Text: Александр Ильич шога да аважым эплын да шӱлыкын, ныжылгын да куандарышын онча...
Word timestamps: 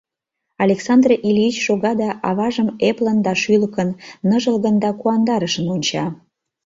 Александр 0.65 1.11
Ильич 1.27 1.55
шога 1.65 1.93
да 2.01 2.09
аважым 2.29 2.69
эплын 2.89 3.17
да 3.25 3.33
шӱлыкын, 3.41 3.89
ныжылгын 4.29 4.75
да 4.83 4.89
куандарышын 4.99 5.65
онча... 5.75 6.05